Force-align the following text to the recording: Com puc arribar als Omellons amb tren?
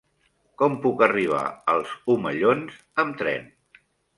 Com 0.61 0.77
puc 0.85 1.03
arribar 1.07 1.43
als 1.75 1.93
Omellons 2.17 2.81
amb 3.05 3.21
tren? 3.21 3.49